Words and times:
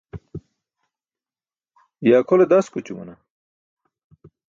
ye 2.07 2.11
akʰole 2.19 2.45
daskućumana? 2.51 3.13